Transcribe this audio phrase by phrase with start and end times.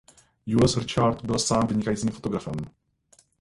[0.45, 2.55] Jules Richard byl sám vynikajícím fotografem.